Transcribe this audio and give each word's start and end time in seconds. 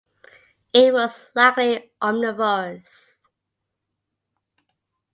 It 0.73 0.91
was 0.95 1.29
likely 1.35 1.91
omnivorous. 2.01 3.21